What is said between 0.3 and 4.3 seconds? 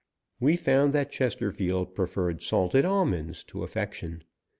We found that Chesterfield preferred salted almonds to affection.